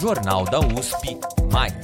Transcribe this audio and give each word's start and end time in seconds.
Jornal 0.00 0.44
da 0.44 0.60
USP 0.60 1.18
Mais. 1.50 1.74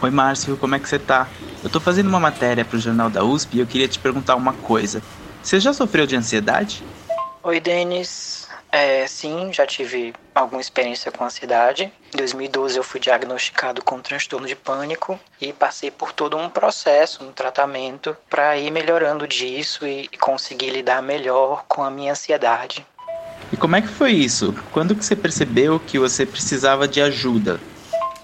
Oi, 0.00 0.10
Márcio, 0.10 0.56
como 0.56 0.74
é 0.74 0.80
que 0.80 0.88
você 0.88 0.98
tá? 0.98 1.28
Eu 1.62 1.70
tô 1.70 1.78
fazendo 1.78 2.08
uma 2.08 2.18
matéria 2.18 2.64
pro 2.64 2.76
Jornal 2.76 3.08
da 3.08 3.22
USP 3.22 3.56
e 3.56 3.60
eu 3.60 3.66
queria 3.68 3.86
te 3.86 4.00
perguntar 4.00 4.34
uma 4.34 4.52
coisa. 4.52 5.00
Você 5.40 5.60
já 5.60 5.72
sofreu 5.72 6.04
de 6.04 6.16
ansiedade? 6.16 6.82
Oi, 7.40 7.60
Denis. 7.60 8.48
É, 8.72 9.06
sim, 9.06 9.52
já 9.52 9.64
tive 9.64 10.12
alguma 10.34 10.60
experiência 10.60 11.10
com 11.10 11.24
ansiedade. 11.24 11.92
Em 12.12 12.16
2012 12.16 12.76
eu 12.76 12.82
fui 12.82 13.00
diagnosticado 13.00 13.82
com 13.82 14.00
transtorno 14.00 14.46
de 14.46 14.56
pânico 14.56 15.18
e 15.40 15.52
passei 15.52 15.90
por 15.90 16.12
todo 16.12 16.36
um 16.36 16.48
processo, 16.48 17.24
um 17.24 17.32
tratamento 17.32 18.16
para 18.28 18.56
ir 18.56 18.70
melhorando 18.70 19.26
disso 19.26 19.86
e 19.86 20.08
conseguir 20.18 20.70
lidar 20.70 21.02
melhor 21.02 21.64
com 21.68 21.82
a 21.82 21.90
minha 21.90 22.12
ansiedade. 22.12 22.86
E 23.52 23.56
como 23.56 23.76
é 23.76 23.82
que 23.82 23.88
foi 23.88 24.12
isso? 24.12 24.54
Quando 24.72 24.94
que 24.94 25.04
você 25.04 25.14
percebeu 25.14 25.78
que 25.78 25.98
você 25.98 26.24
precisava 26.24 26.88
de 26.88 27.02
ajuda? 27.02 27.60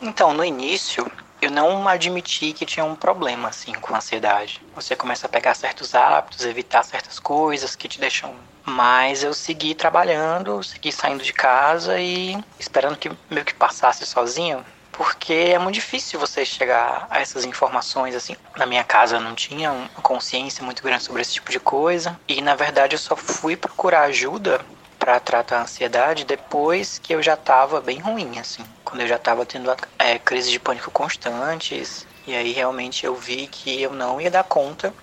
Então, 0.01 0.33
no 0.33 0.45
início, 0.45 1.11
eu 1.41 1.51
não 1.51 1.87
admiti 1.87 2.53
que 2.53 2.67
tinha 2.67 2.85
um 2.85 2.97
problema 2.97 3.49
assim 3.49 3.73
com 3.75 3.95
a 3.95 3.99
ansiedade. 3.99 4.61
Você 4.75 4.97
começa 4.97 5.27
a 5.27 5.31
pegar 5.31 5.55
certos 5.55 5.95
hábitos, 5.95 6.45
evitar 6.45 6.83
certas 6.83 7.19
coisas 7.19 7.77
que 7.77 7.89
te 7.89 8.01
deixam. 8.01 8.35
Mas 8.65 9.23
eu 9.23 9.33
segui 9.33 9.75
trabalhando, 9.75 10.63
segui 10.63 10.93
saindo 10.93 11.25
de 11.25 11.33
casa 11.33 11.99
e 11.99 12.37
esperando 12.59 12.99
que 12.99 13.11
meio 13.31 13.45
que 13.45 13.55
passasse 13.55 14.05
sozinho, 14.05 14.65
porque 14.93 15.33
é 15.33 15.59
muito 15.59 15.77
difícil 15.77 16.19
você 16.21 16.45
chegar 16.45 17.07
a 17.09 17.21
essas 17.21 17.45
informações 17.45 18.15
assim. 18.15 18.37
Na 18.57 18.67
minha 18.67 18.85
casa 18.85 19.17
eu 19.17 19.21
não 19.21 19.35
tinha 19.35 19.73
uma 19.73 20.03
consciência 20.03 20.63
muito 20.63 20.83
grande 20.83 21.05
sobre 21.05 21.23
esse 21.23 21.35
tipo 21.35 21.51
de 21.51 21.61
coisa 21.61 22.19
e 22.29 22.43
na 22.43 22.55
verdade 22.55 22.95
eu 22.95 22.99
só 22.99 23.17
fui 23.17 23.57
procurar 23.57 24.03
ajuda 24.03 24.61
para 24.99 25.21
tratar 25.21 25.59
a 25.59 25.63
ansiedade 25.63 26.25
depois 26.25 26.99
que 26.99 27.15
eu 27.15 27.23
já 27.23 27.35
estava 27.35 27.81
bem 27.81 28.01
ruim, 28.01 28.39
assim. 28.39 28.65
Quando 28.89 29.03
eu 29.03 29.07
já 29.07 29.17
estava 29.17 29.45
tendo 29.45 29.71
é, 29.99 30.19
crises 30.19 30.51
de 30.51 30.59
pânico 30.59 30.91
constantes. 30.91 32.07
E 32.27 32.35
aí 32.35 32.53
realmente 32.53 33.05
eu 33.05 33.15
vi 33.15 33.47
que 33.47 33.83
eu 33.83 33.93
não 33.93 34.19
ia 34.19 34.31
dar 34.31 34.45
conta. 34.45 34.95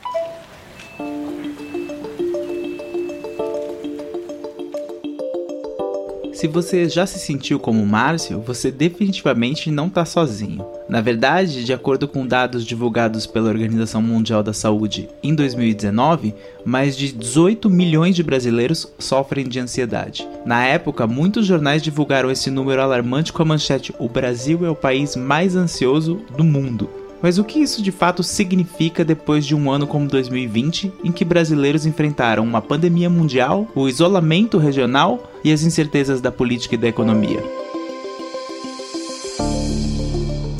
Se 6.45 6.49
você 6.49 6.87
já 6.87 7.07
se 7.07 7.17
sentiu 7.17 7.59
como 7.59 7.83
Márcio, 7.83 8.39
você 8.39 8.69
definitivamente 8.69 9.71
não 9.71 9.87
está 9.87 10.05
sozinho. 10.05 10.63
Na 10.87 11.01
verdade, 11.01 11.65
de 11.65 11.73
acordo 11.73 12.07
com 12.07 12.27
dados 12.27 12.63
divulgados 12.63 13.25
pela 13.25 13.49
Organização 13.49 13.99
Mundial 13.99 14.43
da 14.43 14.53
Saúde 14.53 15.09
em 15.23 15.33
2019, 15.33 16.35
mais 16.63 16.95
de 16.95 17.11
18 17.11 17.67
milhões 17.67 18.15
de 18.15 18.21
brasileiros 18.21 18.85
sofrem 18.99 19.47
de 19.47 19.59
ansiedade. 19.59 20.27
Na 20.45 20.63
época, 20.63 21.07
muitos 21.07 21.47
jornais 21.47 21.81
divulgaram 21.81 22.29
esse 22.29 22.51
número 22.51 22.79
alarmante 22.79 23.33
com 23.33 23.41
a 23.41 23.45
manchete: 23.45 23.91
O 23.97 24.07
Brasil 24.07 24.63
é 24.63 24.69
o 24.69 24.75
país 24.75 25.15
mais 25.15 25.55
ansioso 25.55 26.21
do 26.37 26.43
mundo. 26.43 27.04
Mas 27.25 27.39
o 27.39 27.43
que 27.43 27.57
isso 27.57 27.81
de 27.81 27.91
fato 27.91 28.21
significa 28.21 29.03
depois 29.03 29.47
de 29.47 29.55
um 29.55 29.71
ano 29.71 29.87
como 29.87 30.07
2020, 30.07 30.93
em 31.03 31.11
que 31.11 31.25
brasileiros 31.25 31.83
enfrentaram 31.83 32.43
uma 32.43 32.61
pandemia 32.61 33.09
mundial, 33.09 33.67
o 33.73 33.89
isolamento 33.89 34.59
regional 34.59 35.31
e 35.43 35.51
as 35.51 35.63
incertezas 35.63 36.21
da 36.21 36.31
política 36.31 36.75
e 36.75 36.77
da 36.77 36.87
economia? 36.87 37.43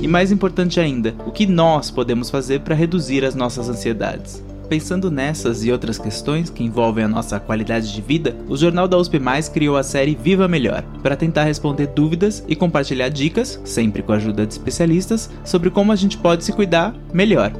E 0.01 0.07
mais 0.07 0.31
importante 0.31 0.79
ainda, 0.79 1.13
o 1.27 1.31
que 1.31 1.45
nós 1.45 1.91
podemos 1.91 2.31
fazer 2.31 2.61
para 2.61 2.73
reduzir 2.73 3.23
as 3.23 3.35
nossas 3.35 3.69
ansiedades? 3.69 4.43
Pensando 4.69 5.11
nessas 5.11 5.63
e 5.63 5.71
outras 5.71 5.99
questões 5.99 6.49
que 6.49 6.63
envolvem 6.63 7.03
a 7.03 7.07
nossa 7.07 7.39
qualidade 7.39 7.93
de 7.93 8.01
vida, 8.01 8.35
o 8.47 8.57
Jornal 8.57 8.87
da 8.87 8.97
USP 8.97 9.19
Mais 9.19 9.47
criou 9.47 9.77
a 9.77 9.83
série 9.83 10.15
Viva 10.15 10.47
Melhor, 10.47 10.83
para 11.03 11.15
tentar 11.15 11.43
responder 11.43 11.87
dúvidas 11.87 12.43
e 12.47 12.55
compartilhar 12.55 13.09
dicas, 13.09 13.59
sempre 13.63 14.01
com 14.01 14.11
a 14.11 14.15
ajuda 14.15 14.45
de 14.45 14.53
especialistas, 14.53 15.29
sobre 15.43 15.69
como 15.69 15.91
a 15.91 15.95
gente 15.95 16.17
pode 16.17 16.43
se 16.43 16.51
cuidar 16.51 16.95
melhor. 17.13 17.51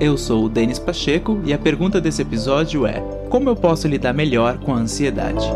Eu 0.00 0.16
sou 0.16 0.46
o 0.46 0.48
Denis 0.48 0.78
Pacheco 0.78 1.40
e 1.44 1.52
a 1.52 1.58
pergunta 1.58 2.00
desse 2.00 2.22
episódio 2.22 2.86
é: 2.86 3.00
como 3.28 3.48
eu 3.48 3.54
posso 3.54 3.86
lidar 3.86 4.12
melhor 4.12 4.58
com 4.58 4.74
a 4.74 4.78
ansiedade? 4.78 5.46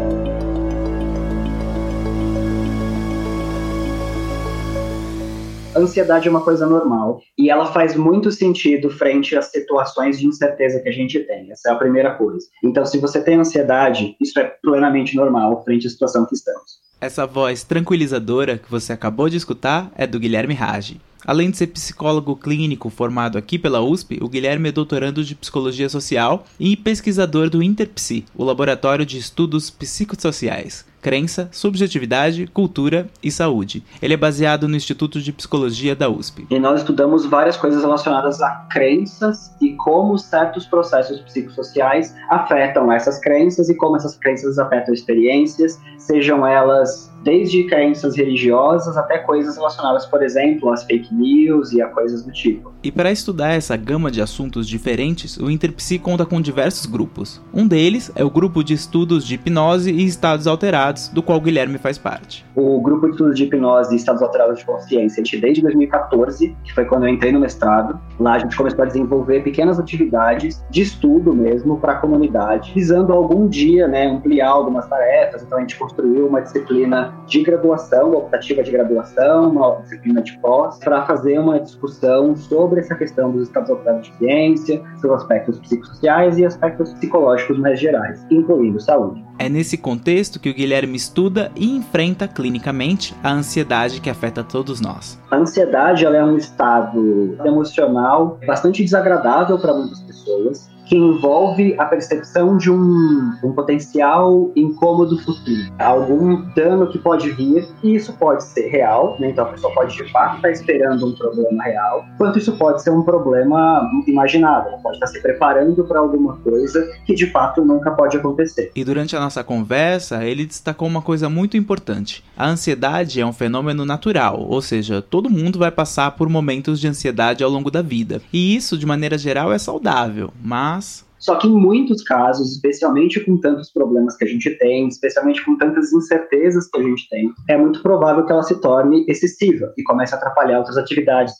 Ansiedade 5.76 6.28
é 6.28 6.30
uma 6.30 6.40
coisa 6.40 6.66
normal 6.66 7.20
e 7.38 7.50
ela 7.50 7.66
faz 7.66 7.94
muito 7.94 8.30
sentido 8.32 8.90
frente 8.90 9.36
às 9.36 9.46
situações 9.46 10.18
de 10.18 10.26
incerteza 10.26 10.80
que 10.80 10.88
a 10.88 10.92
gente 10.92 11.18
tem. 11.20 11.50
Essa 11.52 11.70
é 11.70 11.72
a 11.72 11.76
primeira 11.76 12.14
coisa. 12.14 12.46
Então, 12.62 12.84
se 12.84 12.98
você 12.98 13.20
tem 13.20 13.36
ansiedade, 13.36 14.16
isso 14.20 14.38
é 14.38 14.44
plenamente 14.44 15.16
normal 15.16 15.62
frente 15.64 15.86
à 15.86 15.90
situação 15.90 16.26
que 16.26 16.34
estamos. 16.34 16.80
Essa 17.00 17.26
voz 17.26 17.62
tranquilizadora 17.62 18.56
que 18.56 18.70
você 18.70 18.92
acabou 18.92 19.28
de 19.28 19.36
escutar 19.36 19.92
é 19.96 20.06
do 20.06 20.18
Guilherme 20.18 20.54
Rage. 20.54 21.00
Além 21.26 21.50
de 21.50 21.56
ser 21.56 21.66
psicólogo 21.66 22.36
clínico 22.36 22.88
formado 22.88 23.36
aqui 23.36 23.58
pela 23.58 23.80
USP, 23.80 24.18
o 24.22 24.28
Guilherme 24.28 24.68
é 24.68 24.72
doutorando 24.72 25.24
de 25.24 25.34
psicologia 25.34 25.88
social 25.88 26.44
e 26.60 26.76
pesquisador 26.76 27.50
do 27.50 27.62
Interpsi, 27.62 28.24
o 28.36 28.44
laboratório 28.44 29.04
de 29.04 29.18
estudos 29.18 29.68
psicossociais 29.68 30.84
crença, 31.06 31.48
subjetividade, 31.52 32.48
cultura 32.48 33.06
e 33.22 33.30
saúde. 33.30 33.84
Ele 34.02 34.14
é 34.14 34.16
baseado 34.16 34.66
no 34.66 34.74
Instituto 34.74 35.20
de 35.20 35.32
Psicologia 35.32 35.94
da 35.94 36.08
USP. 36.08 36.48
E 36.50 36.58
nós 36.58 36.80
estudamos 36.80 37.24
várias 37.24 37.56
coisas 37.56 37.80
relacionadas 37.80 38.42
a 38.42 38.66
crenças 38.68 39.54
e 39.62 39.74
como 39.74 40.18
certos 40.18 40.66
processos 40.66 41.20
psicossociais 41.20 42.12
afetam 42.28 42.90
essas 42.90 43.20
crenças 43.20 43.68
e 43.68 43.76
como 43.76 43.94
essas 43.94 44.16
crenças 44.16 44.58
afetam 44.58 44.92
experiências, 44.92 45.80
sejam 45.96 46.44
elas 46.44 47.08
desde 47.26 47.64
crenças 47.64 48.16
religiosas 48.16 48.96
até 48.96 49.18
coisas 49.18 49.56
relacionadas, 49.56 50.06
por 50.06 50.22
exemplo, 50.22 50.72
às 50.72 50.84
fake 50.84 51.12
news 51.12 51.72
e 51.72 51.82
a 51.82 51.88
coisas 51.88 52.22
do 52.22 52.30
tipo. 52.30 52.72
E 52.84 52.92
para 52.92 53.10
estudar 53.10 53.50
essa 53.50 53.76
gama 53.76 54.12
de 54.12 54.22
assuntos 54.22 54.68
diferentes, 54.68 55.36
o 55.36 55.50
Interpsi 55.50 55.98
conta 55.98 56.24
com 56.24 56.40
diversos 56.40 56.86
grupos. 56.86 57.42
Um 57.52 57.66
deles 57.66 58.12
é 58.14 58.22
o 58.22 58.30
grupo 58.30 58.62
de 58.62 58.74
estudos 58.74 59.26
de 59.26 59.34
hipnose 59.34 59.90
e 59.90 60.04
estados 60.04 60.46
alterados, 60.46 61.08
do 61.08 61.20
qual 61.20 61.38
o 61.38 61.40
Guilherme 61.40 61.78
faz 61.78 61.98
parte. 61.98 62.46
O 62.54 62.80
grupo 62.80 63.06
de 63.06 63.12
estudos 63.12 63.34
de 63.34 63.42
hipnose 63.42 63.92
e 63.92 63.96
estados 63.96 64.22
alterados 64.22 64.60
de 64.60 64.64
consciência, 64.64 65.24
desde 65.40 65.60
2014, 65.62 66.56
que 66.62 66.72
foi 66.72 66.84
quando 66.84 67.06
eu 67.06 67.08
entrei 67.08 67.32
no 67.32 67.40
mestrado, 67.40 67.98
lá 68.20 68.34
a 68.34 68.38
gente 68.38 68.56
começou 68.56 68.84
a 68.84 68.86
desenvolver 68.86 69.42
pequenas 69.42 69.80
atividades 69.80 70.64
de 70.70 70.82
estudo 70.82 71.34
mesmo 71.34 71.80
para 71.80 71.94
a 71.94 71.96
comunidade, 71.96 72.70
visando 72.72 73.12
algum 73.12 73.48
dia, 73.48 73.88
né, 73.88 74.06
ampliar 74.06 74.50
algumas 74.50 74.86
tarefas. 74.86 75.42
Então 75.42 75.58
a 75.58 75.60
gente 75.60 75.76
construiu 75.76 76.28
uma 76.28 76.40
disciplina 76.40 77.15
de 77.26 77.42
graduação, 77.42 78.12
optativa 78.12 78.62
de 78.62 78.70
graduação, 78.70 79.50
uma 79.50 79.80
disciplina 79.82 80.22
de 80.22 80.38
pós, 80.38 80.78
para 80.78 81.04
fazer 81.06 81.38
uma 81.38 81.58
discussão 81.58 82.36
sobre 82.36 82.80
essa 82.80 82.94
questão 82.94 83.32
dos 83.32 83.48
estados 83.48 83.70
alterados 83.70 84.08
de 84.08 84.16
ciência, 84.18 84.82
seus 85.00 85.12
aspectos 85.12 85.58
psicossociais 85.58 86.38
e 86.38 86.44
aspectos 86.44 86.92
psicológicos 86.94 87.58
mais 87.58 87.80
gerais, 87.80 88.24
incluindo 88.30 88.78
saúde. 88.80 89.25
É 89.38 89.48
nesse 89.48 89.76
contexto 89.76 90.40
que 90.40 90.48
o 90.48 90.54
Guilherme 90.54 90.96
estuda 90.96 91.52
e 91.54 91.70
enfrenta 91.76 92.26
clinicamente 92.26 93.14
a 93.22 93.32
ansiedade 93.32 94.00
que 94.00 94.08
afeta 94.08 94.42
todos 94.42 94.80
nós. 94.80 95.20
A 95.30 95.36
ansiedade 95.36 96.06
é 96.06 96.24
um 96.24 96.36
estado 96.36 97.36
emocional 97.44 98.38
bastante 98.46 98.82
desagradável 98.82 99.58
para 99.58 99.74
muitas 99.74 100.00
pessoas 100.00 100.76
que 100.86 100.96
envolve 100.96 101.74
a 101.78 101.84
percepção 101.84 102.56
de 102.56 102.70
um, 102.70 103.32
um 103.42 103.52
potencial 103.52 104.50
incômodo 104.54 105.18
futuro, 105.18 105.72
algum 105.78 106.42
dano 106.54 106.86
que 106.88 106.98
pode 106.98 107.30
vir, 107.32 107.68
e 107.82 107.96
isso 107.96 108.12
pode 108.14 108.44
ser 108.44 108.68
real, 108.68 109.16
né? 109.18 109.30
então 109.30 109.44
a 109.44 109.48
pessoa 109.48 109.74
pode 109.74 109.96
de 109.96 110.10
fato 110.10 110.36
estar 110.36 110.50
esperando 110.50 111.06
um 111.06 111.14
problema 111.14 111.62
real, 111.64 112.04
quanto 112.16 112.38
isso 112.38 112.56
pode 112.56 112.82
ser 112.82 112.90
um 112.90 113.02
problema 113.02 113.90
imaginável, 114.06 114.72
ela 114.72 114.80
pode 114.80 114.96
estar 114.96 115.08
se 115.08 115.20
preparando 115.20 115.84
para 115.84 115.98
alguma 115.98 116.36
coisa 116.36 116.88
que 117.04 117.14
de 117.14 117.30
fato 117.30 117.64
nunca 117.64 117.90
pode 117.90 118.16
acontecer. 118.16 118.70
E 118.74 118.84
durante 118.84 119.16
a 119.16 119.25
nossa 119.26 119.42
conversa, 119.42 120.24
ele 120.24 120.46
destacou 120.46 120.86
uma 120.86 121.02
coisa 121.02 121.28
muito 121.28 121.56
importante: 121.56 122.24
a 122.36 122.48
ansiedade 122.48 123.20
é 123.20 123.26
um 123.26 123.32
fenômeno 123.32 123.84
natural, 123.84 124.46
ou 124.48 124.62
seja, 124.62 125.02
todo 125.02 125.28
mundo 125.28 125.58
vai 125.58 125.70
passar 125.70 126.12
por 126.12 126.28
momentos 126.28 126.80
de 126.80 126.86
ansiedade 126.86 127.42
ao 127.42 127.50
longo 127.50 127.70
da 127.70 127.82
vida, 127.82 128.22
e 128.32 128.54
isso 128.54 128.78
de 128.78 128.86
maneira 128.86 129.18
geral 129.18 129.52
é 129.52 129.58
saudável, 129.58 130.32
mas. 130.42 131.04
Só 131.18 131.34
que 131.36 131.48
em 131.48 131.52
muitos 131.52 132.04
casos, 132.04 132.52
especialmente 132.52 133.18
com 133.24 133.36
tantos 133.38 133.72
problemas 133.72 134.16
que 134.16 134.24
a 134.24 134.28
gente 134.28 134.50
tem, 134.58 134.86
especialmente 134.86 135.44
com 135.44 135.56
tantas 135.56 135.92
incertezas 135.92 136.68
que 136.68 136.78
a 136.78 136.82
gente 136.82 137.08
tem, 137.08 137.32
é 137.48 137.56
muito 137.56 137.82
provável 137.82 138.24
que 138.24 138.30
ela 138.30 138.42
se 138.44 138.60
torne 138.60 139.04
excessiva 139.08 139.72
e 139.76 139.82
comece 139.82 140.14
a 140.14 140.18
atrapalhar 140.18 140.58
outras 140.58 140.76
atividades. 140.76 141.34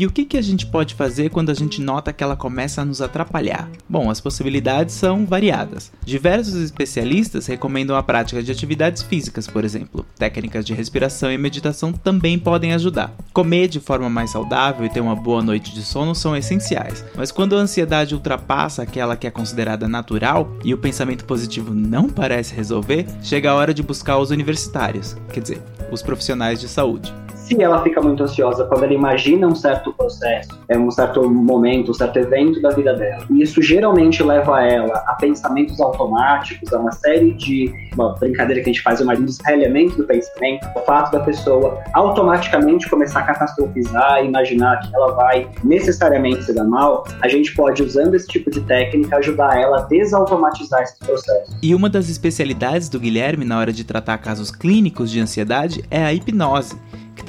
E 0.00 0.06
o 0.06 0.10
que, 0.10 0.24
que 0.24 0.38
a 0.38 0.42
gente 0.42 0.64
pode 0.64 0.94
fazer 0.94 1.28
quando 1.28 1.50
a 1.50 1.54
gente 1.54 1.78
nota 1.78 2.10
que 2.10 2.24
ela 2.24 2.34
começa 2.34 2.80
a 2.80 2.84
nos 2.86 3.02
atrapalhar? 3.02 3.68
Bom, 3.86 4.10
as 4.10 4.18
possibilidades 4.18 4.94
são 4.94 5.26
variadas. 5.26 5.92
Diversos 6.06 6.54
especialistas 6.54 7.46
recomendam 7.46 7.94
a 7.94 8.02
prática 8.02 8.42
de 8.42 8.50
atividades 8.50 9.02
físicas, 9.02 9.46
por 9.46 9.62
exemplo. 9.62 10.06
Técnicas 10.16 10.64
de 10.64 10.72
respiração 10.72 11.30
e 11.30 11.36
meditação 11.36 11.92
também 11.92 12.38
podem 12.38 12.72
ajudar. 12.72 13.14
Comer 13.30 13.68
de 13.68 13.78
forma 13.78 14.08
mais 14.08 14.30
saudável 14.30 14.86
e 14.86 14.88
ter 14.88 15.00
uma 15.00 15.14
boa 15.14 15.42
noite 15.42 15.74
de 15.74 15.82
sono 15.82 16.14
são 16.14 16.34
essenciais, 16.34 17.04
mas 17.14 17.30
quando 17.30 17.54
a 17.54 17.60
ansiedade 17.60 18.14
ultrapassa 18.14 18.82
aquela 18.82 19.18
que 19.18 19.26
é 19.26 19.30
considerada 19.30 19.86
natural 19.86 20.56
e 20.64 20.72
o 20.72 20.78
pensamento 20.78 21.26
positivo 21.26 21.74
não 21.74 22.08
parece 22.08 22.54
resolver, 22.54 23.04
chega 23.22 23.50
a 23.50 23.54
hora 23.54 23.74
de 23.74 23.82
buscar 23.82 24.16
os 24.16 24.30
universitários, 24.30 25.14
quer 25.30 25.40
dizer, 25.40 25.62
os 25.92 26.00
profissionais 26.00 26.58
de 26.58 26.68
saúde 26.68 27.12
se 27.50 27.60
ela 27.60 27.82
fica 27.82 28.00
muito 28.00 28.22
ansiosa 28.22 28.64
quando 28.64 28.84
ela 28.84 28.94
imagina 28.94 29.46
um 29.46 29.54
certo 29.54 29.92
processo, 29.92 30.50
é 30.68 30.78
um 30.78 30.90
certo 30.90 31.28
momento, 31.28 31.90
um 31.90 31.94
certo 31.94 32.18
evento 32.18 32.62
da 32.62 32.70
vida 32.70 32.94
dela, 32.94 33.24
e 33.28 33.42
isso 33.42 33.60
geralmente 33.60 34.22
leva 34.22 34.62
ela 34.62 35.02
a 35.06 35.14
pensamentos 35.14 35.80
automáticos, 35.80 36.72
a 36.72 36.78
uma 36.78 36.92
série 36.92 37.32
de 37.34 37.72
uma 37.94 38.14
brincadeira 38.14 38.62
que 38.62 38.70
a 38.70 38.72
gente 38.72 38.82
faz, 38.82 39.00
um 39.00 39.24
desrelhamento 39.24 39.96
do 39.96 40.04
pensamento, 40.04 40.66
o 40.76 40.80
fato 40.80 41.10
da 41.10 41.20
pessoa 41.20 41.82
automaticamente 41.92 42.88
começar 42.88 43.20
a 43.20 43.22
catastrofizar, 43.24 44.24
imaginar 44.24 44.80
que 44.80 44.94
ela 44.94 45.12
vai 45.14 45.48
necessariamente 45.64 46.44
se 46.44 46.54
dar 46.54 46.64
mal, 46.64 47.04
a 47.20 47.28
gente 47.28 47.54
pode, 47.54 47.82
usando 47.82 48.14
esse 48.14 48.28
tipo 48.28 48.50
de 48.50 48.60
técnica, 48.60 49.16
ajudar 49.16 49.58
ela 49.58 49.78
a 49.78 49.82
desautomatizar 49.82 50.82
esse 50.82 50.98
processo. 50.98 51.56
E 51.60 51.74
uma 51.74 51.90
das 51.90 52.08
especialidades 52.08 52.88
do 52.88 53.00
Guilherme 53.00 53.44
na 53.44 53.58
hora 53.58 53.72
de 53.72 53.82
tratar 53.82 54.18
casos 54.18 54.52
clínicos 54.52 55.10
de 55.10 55.18
ansiedade 55.18 55.84
é 55.90 56.04
a 56.04 56.12
hipnose 56.12 56.76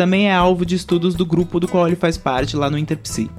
também 0.02 0.30
é 0.30 0.34
alvo 0.34 0.66
de 0.66 0.74
estudos 0.74 1.14
do 1.14 1.24
grupo 1.24 1.60
do 1.60 1.68
qual 1.68 1.86
ele 1.86 1.96
faz 1.96 2.18
parte 2.18 2.56
lá 2.56 2.72
no 2.72 2.76
Interpsi. 2.76 3.30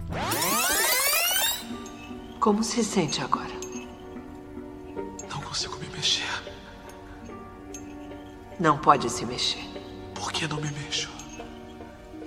Como 2.39 2.63
se 2.63 2.85
sente 2.85 3.21
agora? 3.21 3.51
Não 5.29 5.41
consigo 5.41 5.77
me 5.79 5.89
mexer. 5.89 6.23
Não 8.61 8.79
pode 8.79 9.11
se 9.11 9.27
mexer. 9.27 9.69
Por 10.15 10.31
que 10.31 10.47
não 10.47 10.59
me 10.59 10.71
mexo? 10.71 11.11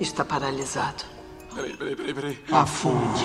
Está 0.01 0.25
paralisado. 0.25 1.05
Peraí, 1.53 1.77
peraí, 1.77 1.95
peraí, 1.95 2.13
peraí. 2.13 2.39
Afunde. 2.51 3.23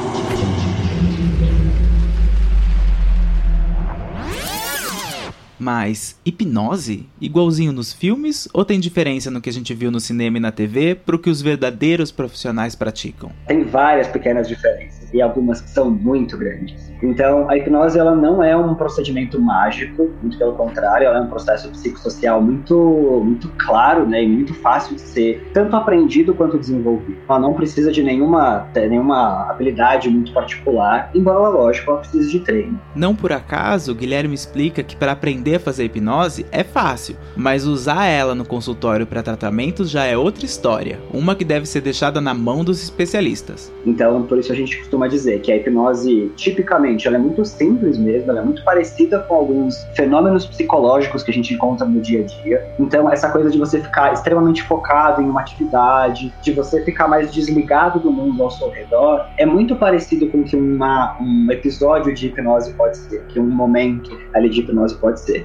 Mas 5.61 6.19
hipnose? 6.25 7.07
Igualzinho 7.21 7.71
nos 7.71 7.93
filmes? 7.93 8.49
Ou 8.55 8.65
tem 8.65 8.81
diferença 8.81 9.31
no 9.31 9.43
que 9.43 9.51
a 9.51 9.53
gente 9.53 9.75
viu 9.75 9.91
no 9.91 10.01
cinema 10.01 10.39
e 10.39 10.41
na 10.41 10.51
TV 10.51 10.95
pro 10.95 11.19
que 11.19 11.29
os 11.29 11.43
verdadeiros 11.43 12.11
profissionais 12.11 12.75
praticam? 12.75 13.31
Tem 13.47 13.63
várias 13.65 14.09
pequenas 14.09 14.49
diferenças 14.49 15.13
e 15.13 15.21
algumas 15.21 15.61
que 15.61 15.69
são 15.69 15.91
muito 15.91 16.39
grandes. 16.39 16.91
Então, 17.03 17.49
a 17.51 17.57
hipnose 17.57 17.99
ela 17.99 18.15
não 18.15 18.43
é 18.43 18.57
um 18.57 18.75
procedimento 18.75 19.41
mágico, 19.41 20.11
muito 20.23 20.39
pelo 20.39 20.53
contrário, 20.55 21.07
ela 21.07 21.19
é 21.19 21.21
um 21.21 21.29
processo 21.29 21.69
psicossocial 21.71 22.41
muito, 22.43 23.23
muito 23.25 23.49
claro 23.59 24.07
né, 24.07 24.23
e 24.23 24.29
muito 24.29 24.55
fácil 24.55 24.95
de 24.95 25.01
ser 25.01 25.51
tanto 25.53 25.77
aprendido 25.77 26.35
quanto 26.35 26.59
desenvolvido. 26.59 27.19
Ela 27.29 27.39
não 27.39 27.55
precisa 27.55 27.91
de 27.91 28.03
nenhuma, 28.03 28.69
nenhuma 28.75 29.51
habilidade 29.51 30.09
muito 30.09 30.33
particular, 30.33 31.11
embora, 31.15 31.49
lógico, 31.49 31.91
ela 31.91 32.01
precise 32.01 32.31
de 32.31 32.41
treino. 32.41 32.81
Não 32.95 33.15
por 33.15 33.33
acaso, 33.33 33.95
Guilherme 33.95 34.35
explica 34.35 34.83
que 34.83 34.97
para 34.97 35.13
aprender 35.13 35.50
a 35.55 35.61
fazer 35.61 35.85
hipnose 35.85 36.47
é 36.51 36.63
fácil, 36.63 37.17
mas 37.37 37.67
usar 37.67 38.07
ela 38.07 38.35
no 38.35 38.45
consultório 38.45 39.07
para 39.07 39.23
tratamentos 39.23 39.91
já 39.91 40.05
é 40.05 40.17
outra 40.17 40.45
história, 40.45 40.99
uma 41.13 41.35
que 41.35 41.45
deve 41.45 41.67
ser 41.67 41.81
deixada 41.81 42.21
na 42.21 42.35
mão 42.35 42.65
dos 42.65 42.83
especialistas. 42.83 43.73
Então, 43.85 44.23
por 44.23 44.39
isso 44.39 44.53
a 44.53 44.57
gente 44.57 44.79
costuma 44.79 45.09
dizer 45.09 45.41
que 45.41 45.51
a 45.53 45.57
hipnose 45.57 46.33
tipicamente 46.37 47.07
ela 47.07 47.17
é 47.17 47.21
muito 47.21 47.45
simples 47.45 47.99
mesmo, 47.99 48.31
ela 48.31 48.41
é 48.41 48.45
muito 48.45 48.65
parecida 48.65 49.21
com 49.21 49.35
alguns 49.35 49.77
fenômenos 49.95 50.47
psicológicos 50.47 51.23
que 51.23 51.31
a 51.31 51.35
gente 51.35 51.55
encontra 51.55 51.87
no 51.87 52.01
dia 52.01 52.21
a 52.21 52.25
dia. 52.25 52.75
Então, 52.79 53.11
essa 53.11 53.31
coisa 53.31 53.51
de 53.51 53.59
você 53.59 53.81
ficar 53.81 54.13
extremamente 54.13 54.63
focado 54.63 55.23
em 55.23 55.29
uma 55.29 55.41
atividade, 55.41 56.33
de 56.43 56.53
você 56.53 56.85
ficar 56.85 57.09
mais 57.09 57.33
desligado 57.33 57.99
do 58.01 58.11
mundo 58.11 58.43
ao 58.43 58.51
seu 58.51 58.71
redor, 58.71 59.27
é 59.37 59.47
muito 59.47 59.77
parecido 59.77 60.29
com 60.29 60.43
que 60.43 60.57
uma, 60.57 61.17
um 61.21 61.51
episódio 61.51 62.15
de 62.15 62.27
hipnose 62.27 62.73
pode 62.75 62.97
ser, 62.97 63.23
que 63.29 63.41
um 63.41 63.49
momento 63.49 64.19
ali 64.35 64.49
de 64.49 64.61
hipnose 64.61 64.95
pode 64.97 65.21
ser. 65.21 65.40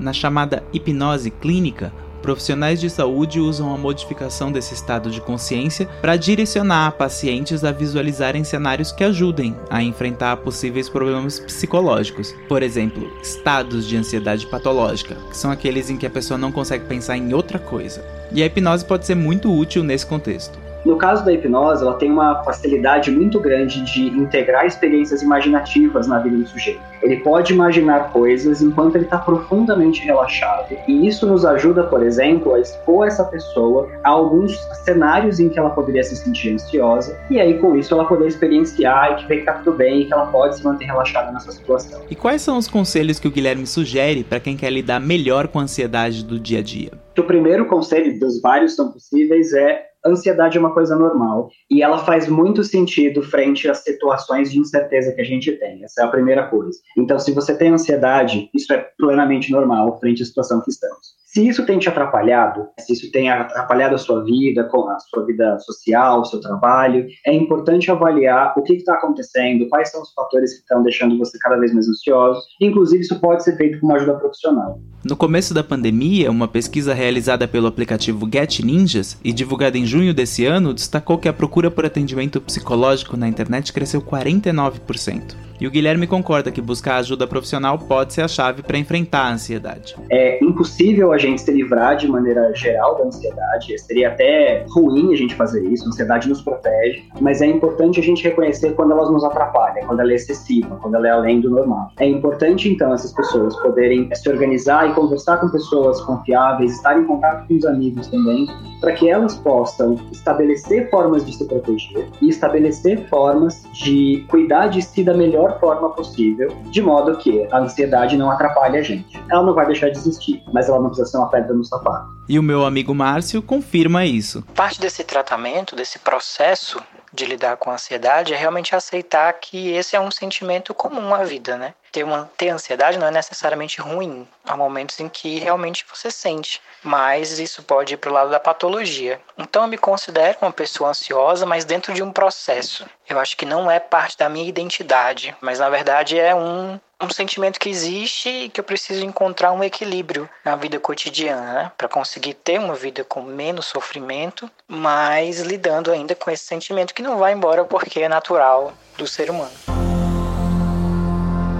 Na 0.00 0.12
chamada 0.12 0.64
hipnose 0.72 1.30
clínica, 1.30 1.92
Profissionais 2.22 2.78
de 2.78 2.90
saúde 2.90 3.40
usam 3.40 3.72
a 3.74 3.78
modificação 3.78 4.52
desse 4.52 4.74
estado 4.74 5.10
de 5.10 5.22
consciência 5.22 5.88
para 6.02 6.16
direcionar 6.16 6.92
pacientes 6.92 7.64
a 7.64 7.72
visualizarem 7.72 8.44
cenários 8.44 8.92
que 8.92 9.02
ajudem 9.02 9.56
a 9.70 9.82
enfrentar 9.82 10.36
possíveis 10.38 10.88
problemas 10.88 11.40
psicológicos. 11.40 12.34
Por 12.46 12.62
exemplo, 12.62 13.10
estados 13.22 13.88
de 13.88 13.96
ansiedade 13.96 14.46
patológica, 14.46 15.16
que 15.30 15.36
são 15.36 15.50
aqueles 15.50 15.88
em 15.88 15.96
que 15.96 16.06
a 16.06 16.10
pessoa 16.10 16.36
não 16.36 16.52
consegue 16.52 16.84
pensar 16.84 17.16
em 17.16 17.32
outra 17.32 17.58
coisa. 17.58 18.04
E 18.32 18.42
a 18.42 18.46
hipnose 18.46 18.84
pode 18.84 19.06
ser 19.06 19.14
muito 19.14 19.50
útil 19.50 19.82
nesse 19.82 20.04
contexto. 20.04 20.69
No 20.84 20.96
caso 20.96 21.24
da 21.24 21.32
hipnose, 21.32 21.82
ela 21.82 21.94
tem 21.94 22.10
uma 22.10 22.42
facilidade 22.42 23.10
muito 23.10 23.38
grande 23.38 23.82
de 23.82 24.08
integrar 24.08 24.66
experiências 24.66 25.22
imaginativas 25.22 26.06
na 26.06 26.18
vida 26.18 26.36
do 26.36 26.46
sujeito. 26.46 26.80
Ele 27.02 27.16
pode 27.16 27.52
imaginar 27.52 28.12
coisas 28.12 28.60
enquanto 28.60 28.96
ele 28.96 29.04
está 29.04 29.18
profundamente 29.18 30.02
relaxado. 30.02 30.76
E 30.86 31.06
isso 31.06 31.26
nos 31.26 31.44
ajuda, 31.44 31.84
por 31.84 32.02
exemplo, 32.02 32.54
a 32.54 32.60
expor 32.60 33.06
essa 33.06 33.24
pessoa 33.24 33.88
a 34.04 34.10
alguns 34.10 34.56
cenários 34.84 35.40
em 35.40 35.48
que 35.48 35.58
ela 35.58 35.70
poderia 35.70 36.02
se 36.02 36.16
sentir 36.16 36.52
ansiosa. 36.52 37.18
E 37.30 37.40
aí, 37.40 37.58
com 37.58 37.76
isso, 37.76 37.94
ela 37.94 38.04
poder 38.04 38.26
experienciar 38.26 39.12
e 39.12 39.16
que 39.16 39.28
vai 39.28 39.38
ficar 39.38 39.54
tudo 39.62 39.76
bem 39.76 40.02
e 40.02 40.06
que 40.06 40.12
ela 40.12 40.26
pode 40.26 40.56
se 40.56 40.64
manter 40.64 40.84
relaxada 40.86 41.32
nessa 41.32 41.52
situação. 41.52 42.02
E 42.10 42.14
quais 42.14 42.42
são 42.42 42.58
os 42.58 42.68
conselhos 42.68 43.18
que 43.18 43.28
o 43.28 43.30
Guilherme 43.30 43.66
sugere 43.66 44.22
para 44.22 44.40
quem 44.40 44.56
quer 44.56 44.70
lidar 44.70 45.00
melhor 45.00 45.48
com 45.48 45.58
a 45.58 45.62
ansiedade 45.62 46.24
do 46.24 46.38
dia 46.38 46.58
a 46.58 46.62
dia? 46.62 46.92
O 47.18 47.22
primeiro 47.22 47.66
conselho, 47.66 48.18
dos 48.18 48.40
vários 48.40 48.74
são 48.74 48.90
possíveis, 48.90 49.52
é 49.52 49.89
ansiedade 50.04 50.56
é 50.56 50.60
uma 50.60 50.72
coisa 50.72 50.96
normal 50.96 51.50
e 51.70 51.82
ela 51.82 51.98
faz 51.98 52.28
muito 52.28 52.64
sentido 52.64 53.22
frente 53.22 53.68
às 53.68 53.78
situações 53.78 54.50
de 54.50 54.58
incerteza 54.58 55.12
que 55.12 55.20
a 55.20 55.24
gente 55.24 55.52
tem. 55.52 55.84
Essa 55.84 56.02
é 56.02 56.04
a 56.04 56.08
primeira 56.08 56.46
coisa. 56.46 56.78
Então, 56.96 57.18
se 57.18 57.32
você 57.32 57.54
tem 57.54 57.70
ansiedade, 57.70 58.50
isso 58.54 58.72
é 58.72 58.78
plenamente 58.98 59.50
normal 59.50 59.98
frente 59.98 60.22
à 60.22 60.26
situação 60.26 60.60
que 60.60 60.70
estamos. 60.70 61.20
Se 61.32 61.46
isso 61.46 61.64
tem 61.64 61.78
te 61.78 61.88
atrapalhado, 61.88 62.66
se 62.80 62.92
isso 62.92 63.08
tem 63.12 63.30
atrapalhado 63.30 63.94
a 63.94 63.98
sua 63.98 64.24
vida, 64.24 64.62
a 64.62 64.98
sua 64.98 65.24
vida 65.24 65.60
social, 65.60 66.22
o 66.22 66.24
seu 66.24 66.40
trabalho, 66.40 67.06
é 67.24 67.32
importante 67.32 67.88
avaliar 67.88 68.52
o 68.56 68.62
que 68.64 68.72
está 68.72 68.94
acontecendo, 68.94 69.68
quais 69.68 69.92
são 69.92 70.02
os 70.02 70.12
fatores 70.12 70.54
que 70.54 70.58
estão 70.62 70.82
deixando 70.82 71.16
você 71.16 71.38
cada 71.38 71.56
vez 71.56 71.72
mais 71.72 71.88
ansioso. 71.88 72.40
Inclusive, 72.60 73.02
isso 73.02 73.20
pode 73.20 73.44
ser 73.44 73.56
feito 73.56 73.78
com 73.78 73.86
uma 73.86 73.94
ajuda 73.94 74.14
profissional. 74.14 74.80
No 75.04 75.16
começo 75.16 75.54
da 75.54 75.62
pandemia, 75.62 76.32
uma 76.32 76.48
pesquisa 76.48 76.92
realizada 76.92 77.46
pelo 77.46 77.68
aplicativo 77.68 78.28
Get 78.30 78.58
Ninjas 78.58 79.16
e 79.22 79.32
divulgada 79.32 79.78
em 79.78 79.86
junho 79.86 80.12
desse 80.12 80.44
ano 80.44 80.74
destacou 80.74 81.16
que 81.16 81.28
a 81.28 81.32
procura 81.32 81.70
por 81.70 81.86
atendimento 81.86 82.40
psicológico 82.40 83.16
na 83.16 83.28
internet 83.28 83.72
cresceu 83.72 84.02
49%. 84.02 85.49
E 85.60 85.66
o 85.66 85.70
Guilherme 85.70 86.06
concorda 86.06 86.50
que 86.50 86.62
buscar 86.62 86.96
ajuda 86.96 87.26
profissional 87.26 87.78
pode 87.78 88.14
ser 88.14 88.22
a 88.22 88.28
chave 88.28 88.62
para 88.62 88.78
enfrentar 88.78 89.26
a 89.26 89.32
ansiedade. 89.32 89.94
É 90.10 90.42
impossível 90.42 91.12
a 91.12 91.18
gente 91.18 91.42
se 91.42 91.52
livrar 91.52 91.96
de 91.96 92.08
maneira 92.08 92.50
geral 92.54 92.96
da 92.96 93.04
ansiedade. 93.04 93.78
Seria 93.78 94.08
até 94.08 94.64
ruim 94.70 95.12
a 95.12 95.16
gente 95.16 95.34
fazer 95.34 95.62
isso. 95.64 95.84
A 95.84 95.88
ansiedade 95.88 96.30
nos 96.30 96.40
protege, 96.40 97.04
mas 97.20 97.42
é 97.42 97.46
importante 97.46 98.00
a 98.00 98.02
gente 98.02 98.24
reconhecer 98.24 98.72
quando 98.74 98.92
ela 98.92 99.10
nos 99.10 99.22
atrapalha, 99.22 99.84
quando 99.84 100.00
ela 100.00 100.12
é 100.12 100.14
excessiva, 100.14 100.76
quando 100.80 100.94
ela 100.94 101.06
é 101.06 101.10
além 101.10 101.42
do 101.42 101.50
normal. 101.50 101.92
É 101.98 102.06
importante 102.06 102.66
então 102.66 102.94
essas 102.94 103.12
pessoas 103.12 103.54
poderem 103.56 104.08
se 104.14 104.30
organizar 104.30 104.88
e 104.88 104.94
conversar 104.94 105.36
com 105.36 105.50
pessoas 105.50 106.00
confiáveis, 106.00 106.72
estar 106.72 106.98
em 106.98 107.04
contato 107.04 107.46
com 107.46 107.54
os 107.54 107.66
amigos 107.66 108.06
também, 108.06 108.46
para 108.80 108.92
que 108.92 109.10
elas 109.10 109.36
possam 109.36 109.98
estabelecer 110.10 110.88
formas 110.88 111.26
de 111.26 111.36
se 111.36 111.44
proteger 111.44 112.08
e 112.22 112.30
estabelecer 112.30 113.06
formas 113.08 113.62
de 113.74 114.24
cuidar 114.28 114.68
de 114.68 114.80
si 114.80 115.04
da 115.04 115.12
melhor 115.12 115.49
melhor 115.50 115.58
forma 115.58 115.90
possível, 115.90 116.48
de 116.70 116.80
modo 116.80 117.16
que 117.18 117.46
a 117.50 117.58
ansiedade 117.58 118.16
não 118.16 118.30
atrapalhe 118.30 118.78
a 118.78 118.82
gente. 118.82 119.20
Ela 119.30 119.42
não 119.42 119.54
vai 119.54 119.66
deixar 119.66 119.90
de 119.90 119.98
existir, 119.98 120.42
mas 120.52 120.68
ela 120.68 120.78
não 120.78 120.88
precisa 120.88 121.08
ser 121.08 121.18
uma 121.18 121.28
pedra 121.28 121.52
no 121.54 121.64
sapato. 121.64 122.08
E 122.28 122.38
o 122.38 122.42
meu 122.42 122.64
amigo 122.64 122.94
Márcio 122.94 123.42
confirma 123.42 124.06
isso. 124.06 124.42
Parte 124.54 124.80
desse 124.80 125.02
tratamento, 125.02 125.74
desse 125.74 125.98
processo 125.98 126.80
de 127.12 127.24
lidar 127.24 127.56
com 127.56 127.70
a 127.70 127.74
ansiedade 127.74 128.32
é 128.32 128.36
realmente 128.36 128.74
aceitar 128.74 129.32
que 129.34 129.70
esse 129.72 129.96
é 129.96 130.00
um 130.00 130.10
sentimento 130.10 130.72
comum 130.72 131.14
à 131.14 131.24
vida, 131.24 131.56
né? 131.56 131.74
Ter, 131.90 132.04
uma, 132.04 132.30
ter 132.36 132.50
ansiedade 132.50 132.98
não 132.98 133.06
é 133.06 133.10
necessariamente 133.10 133.80
ruim. 133.80 134.26
Há 134.44 134.56
momentos 134.56 135.00
em 135.00 135.08
que 135.08 135.38
realmente 135.40 135.84
você 135.92 136.10
sente, 136.10 136.62
mas 136.82 137.38
isso 137.38 137.62
pode 137.64 137.94
ir 137.94 137.96
para 137.96 138.10
o 138.10 138.14
lado 138.14 138.30
da 138.30 138.38
patologia. 138.38 139.20
Então 139.36 139.62
eu 139.62 139.68
me 139.68 139.76
considero 139.76 140.38
uma 140.40 140.52
pessoa 140.52 140.90
ansiosa, 140.90 141.44
mas 141.44 141.64
dentro 141.64 141.92
de 141.92 142.02
um 142.02 142.12
processo. 142.12 142.86
Eu 143.08 143.18
acho 143.18 143.36
que 143.36 143.44
não 143.44 143.68
é 143.68 143.80
parte 143.80 144.16
da 144.16 144.28
minha 144.28 144.48
identidade, 144.48 145.36
mas 145.40 145.58
na 145.58 145.68
verdade 145.68 146.18
é 146.18 146.34
um 146.34 146.78
um 147.00 147.10
sentimento 147.10 147.58
que 147.58 147.68
existe 147.68 148.28
e 148.28 148.48
que 148.48 148.60
eu 148.60 148.64
preciso 148.64 149.04
encontrar 149.04 149.52
um 149.52 149.64
equilíbrio 149.64 150.28
na 150.44 150.54
vida 150.54 150.78
cotidiana, 150.78 151.52
né? 151.52 151.72
Para 151.76 151.88
conseguir 151.88 152.34
ter 152.34 152.58
uma 152.58 152.74
vida 152.74 153.02
com 153.04 153.22
menos 153.22 153.66
sofrimento, 153.66 154.50
mas 154.68 155.40
lidando 155.40 155.90
ainda 155.90 156.14
com 156.14 156.30
esse 156.30 156.44
sentimento 156.44 156.94
que 156.94 157.02
não 157.02 157.18
vai 157.18 157.32
embora 157.32 157.64
porque 157.64 158.00
é 158.00 158.08
natural 158.08 158.72
do 158.98 159.06
ser 159.06 159.30
humano. 159.30 159.50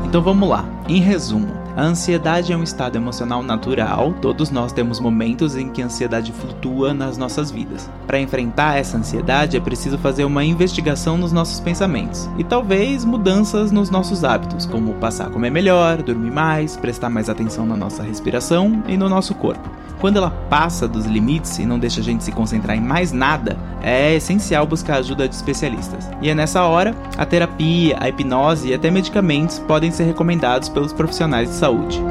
Então 0.04 0.22
vamos 0.22 0.48
lá. 0.48 0.64
Em 0.88 1.00
resumo, 1.00 1.59
a 1.76 1.82
ansiedade 1.82 2.52
é 2.52 2.56
um 2.56 2.62
estado 2.62 2.96
emocional 2.96 3.42
natural, 3.42 4.12
todos 4.20 4.50
nós 4.50 4.72
temos 4.72 4.98
momentos 4.98 5.56
em 5.56 5.68
que 5.68 5.82
a 5.82 5.86
ansiedade 5.86 6.32
flutua 6.32 6.92
nas 6.92 7.16
nossas 7.16 7.50
vidas. 7.50 7.88
Para 8.06 8.20
enfrentar 8.20 8.76
essa 8.76 8.96
ansiedade 8.96 9.56
é 9.56 9.60
preciso 9.60 9.96
fazer 9.98 10.24
uma 10.24 10.44
investigação 10.44 11.16
nos 11.16 11.32
nossos 11.32 11.60
pensamentos 11.60 12.28
e 12.36 12.44
talvez 12.44 13.04
mudanças 13.04 13.70
nos 13.70 13.90
nossos 13.90 14.24
hábitos, 14.24 14.66
como 14.66 14.94
passar 14.94 15.28
a 15.28 15.30
comer 15.30 15.50
melhor, 15.50 16.02
dormir 16.02 16.30
mais, 16.30 16.76
prestar 16.76 17.08
mais 17.08 17.28
atenção 17.28 17.64
na 17.64 17.76
nossa 17.76 18.02
respiração 18.02 18.82
e 18.88 18.96
no 18.96 19.08
nosso 19.08 19.34
corpo. 19.34 19.68
Quando 20.00 20.16
ela 20.16 20.30
passa 20.30 20.88
dos 20.88 21.04
limites 21.04 21.58
e 21.58 21.66
não 21.66 21.78
deixa 21.78 22.00
a 22.00 22.02
gente 22.02 22.24
se 22.24 22.32
concentrar 22.32 22.74
em 22.74 22.80
mais 22.80 23.12
nada, 23.12 23.58
é 23.82 24.14
essencial 24.14 24.66
buscar 24.66 24.96
ajuda 24.96 25.28
de 25.28 25.34
especialistas. 25.34 26.08
E 26.22 26.30
é 26.30 26.34
nessa 26.34 26.64
hora, 26.64 26.94
a 27.18 27.26
terapia, 27.26 27.98
a 28.00 28.08
hipnose 28.08 28.68
e 28.68 28.74
até 28.74 28.90
medicamentos 28.90 29.58
podem 29.58 29.90
ser 29.90 30.04
recomendados 30.04 30.70
pelos 30.70 30.94
profissionais 30.94 31.50
de 31.50 31.54
saúde. 31.60 32.02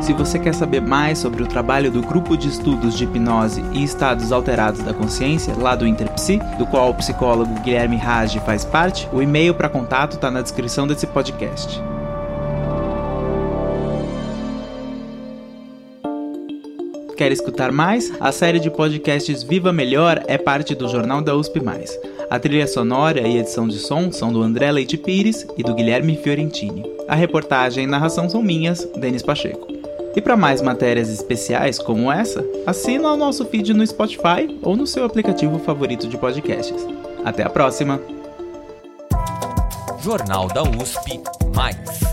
Se 0.00 0.12
você 0.12 0.40
quer 0.40 0.54
saber 0.54 0.80
mais 0.80 1.18
sobre 1.18 1.42
o 1.42 1.46
trabalho 1.46 1.90
do 1.90 2.02
Grupo 2.02 2.36
de 2.36 2.48
Estudos 2.48 2.98
de 2.98 3.04
Hipnose 3.04 3.62
e 3.72 3.84
Estados 3.84 4.32
Alterados 4.32 4.82
da 4.82 4.92
Consciência, 4.92 5.54
lá 5.56 5.76
do 5.76 5.86
Interpsi, 5.86 6.40
do 6.58 6.66
qual 6.66 6.90
o 6.90 6.94
psicólogo 6.94 7.60
Guilherme 7.60 7.96
Rage 7.96 8.40
faz 8.40 8.64
parte, 8.64 9.08
o 9.12 9.22
e-mail 9.22 9.54
para 9.54 9.68
contato 9.68 10.14
está 10.14 10.30
na 10.30 10.42
descrição 10.42 10.84
desse 10.84 11.06
podcast. 11.06 11.80
Quer 17.16 17.30
escutar 17.30 17.70
mais? 17.70 18.10
A 18.18 18.32
série 18.32 18.58
de 18.58 18.70
podcasts 18.70 19.44
Viva 19.44 19.72
Melhor 19.72 20.24
é 20.26 20.38
parte 20.38 20.74
do 20.74 20.88
Jornal 20.88 21.20
da 21.20 21.36
USP+. 21.36 21.60
A 22.28 22.38
trilha 22.38 22.66
sonora 22.66 23.20
e 23.28 23.38
edição 23.38 23.68
de 23.68 23.78
som 23.78 24.10
são 24.10 24.32
do 24.32 24.42
André 24.42 24.72
Leite 24.72 24.96
Pires 24.96 25.46
e 25.56 25.62
do 25.62 25.74
Guilherme 25.74 26.16
Fiorentini. 26.16 26.99
A 27.10 27.16
reportagem 27.16 27.82
e 27.82 27.86
narração 27.88 28.30
são 28.30 28.40
minhas, 28.40 28.88
Denis 28.96 29.20
Pacheco. 29.20 29.66
E 30.14 30.20
para 30.20 30.36
mais 30.36 30.62
matérias 30.62 31.10
especiais 31.10 31.76
como 31.76 32.10
essa, 32.10 32.44
assina 32.64 33.12
o 33.12 33.16
nosso 33.16 33.44
feed 33.46 33.74
no 33.74 33.84
Spotify 33.84 34.56
ou 34.62 34.76
no 34.76 34.86
seu 34.86 35.04
aplicativo 35.04 35.58
favorito 35.58 36.06
de 36.06 36.16
podcasts. 36.16 36.86
Até 37.24 37.42
a 37.42 37.50
próxima! 37.50 38.00
Jornal 40.00 40.46
da 40.46 40.62
USP 40.62 41.20
Mais. 41.52 42.09